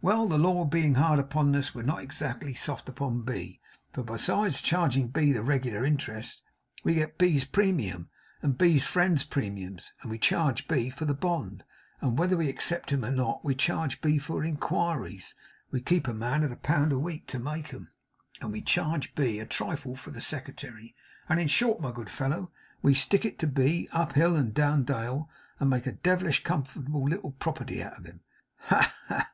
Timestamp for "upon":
1.18-1.54, 2.88-3.20